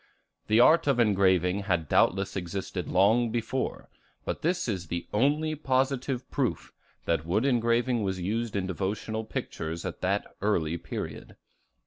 [0.47, 3.87] The art of engraving had doubtless existed long before,
[4.25, 6.73] but this is the only positive proof
[7.05, 11.35] that wood engraving was used in devotional pictures at that early period.